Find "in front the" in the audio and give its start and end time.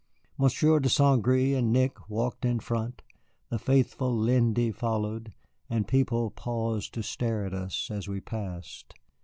2.43-3.59